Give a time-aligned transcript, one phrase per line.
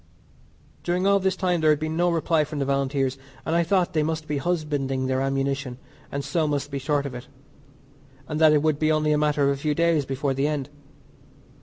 [0.81, 3.93] During all this time there had been no reply from the Volunteers, and I thought
[3.93, 5.77] they must be husbanding their ammunition,
[6.11, 7.27] and so must be short of it,
[8.27, 10.69] and that it would be only a matter of a few days before the end.